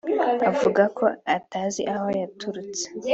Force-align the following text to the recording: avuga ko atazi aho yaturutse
avuga 0.49 0.83
ko 0.97 1.05
atazi 1.37 1.81
aho 1.93 2.07
yaturutse 2.19 2.85